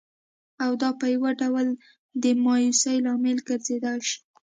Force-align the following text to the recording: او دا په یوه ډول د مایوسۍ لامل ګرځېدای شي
او 0.63 0.71
دا 0.81 0.89
په 0.99 1.05
یوه 1.15 1.31
ډول 1.41 1.67
د 2.23 2.25
مایوسۍ 2.45 2.97
لامل 3.05 3.37
ګرځېدای 3.49 3.99
شي 4.07 4.17